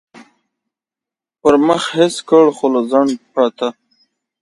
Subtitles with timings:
[1.39, 3.67] پر مخ حس کړ، خو له ځنډه پرته.